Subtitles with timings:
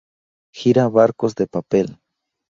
[0.51, 1.87] Gira Barcos de papel".